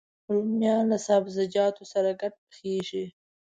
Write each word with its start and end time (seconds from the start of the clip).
رومیان 0.31 0.83
له 0.91 0.97
سابهجاتو 1.07 1.83
سره 1.93 2.09
ګډ 2.21 2.33
پخېږي 2.45 3.05